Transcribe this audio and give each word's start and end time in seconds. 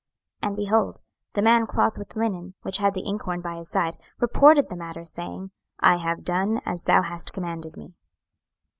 26:009:011 0.41 0.47
And, 0.47 0.55
behold, 0.57 1.01
the 1.33 1.41
man 1.43 1.67
clothed 1.67 1.99
with 1.99 2.15
linen, 2.15 2.55
which 2.63 2.77
had 2.79 2.95
the 2.95 3.07
inkhorn 3.07 3.39
by 3.41 3.57
his 3.57 3.69
side, 3.69 3.97
reported 4.19 4.69
the 4.69 4.75
matter, 4.75 5.05
saying, 5.05 5.51
I 5.79 5.97
have 5.97 6.23
done 6.23 6.59
as 6.65 6.85
thou 6.85 7.03
hast 7.03 7.33
commanded 7.33 7.77
me. 7.77 7.93